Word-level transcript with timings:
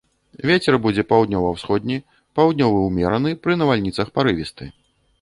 Вецер 0.49 0.77
будзе 0.85 1.03
паўднёва-ўсходні, 1.11 1.97
паўднёвы 2.41 2.79
ўмераны, 2.89 3.37
пры 3.47 3.61
навальніцах 3.63 4.07
парывісты. 4.21 4.65